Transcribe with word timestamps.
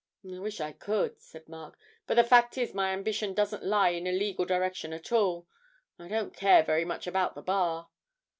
'I 0.25 0.39
wish 0.39 0.59
I 0.59 0.71
could,' 0.71 1.21
said 1.21 1.47
Mark, 1.47 1.77
'but 2.07 2.15
the 2.15 2.23
fact 2.23 2.57
is 2.57 2.73
my 2.73 2.91
ambition 2.91 3.35
doesn't 3.35 3.63
lie 3.63 3.89
in 3.89 4.07
a 4.07 4.11
legal 4.11 4.45
direction 4.45 4.93
at 4.93 5.11
all. 5.11 5.45
I 5.99 6.07
don't 6.07 6.33
care 6.35 6.63
very 6.63 6.85
much 6.85 7.05
about 7.05 7.35
the 7.35 7.43
Bar.' 7.43 7.87